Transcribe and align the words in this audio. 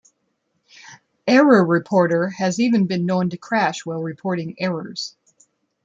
Error 1.27 1.63
Reporter 1.63 2.29
has 2.29 2.59
even 2.59 2.87
been 2.87 3.05
known 3.05 3.29
to 3.29 3.37
crash 3.37 3.85
while 3.85 4.01
reporting 4.01 4.55
errors. 4.59 5.15